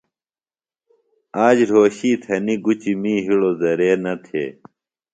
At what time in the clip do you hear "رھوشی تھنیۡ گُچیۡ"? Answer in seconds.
1.69-2.99